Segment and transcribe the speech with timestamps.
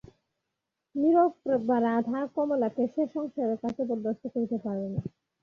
[0.95, 5.01] নিরপরাধা কমলাকে সে সংসারের কাছে অপদস্থ করিতে পারে না।